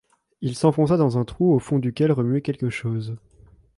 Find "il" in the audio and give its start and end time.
0.41-0.55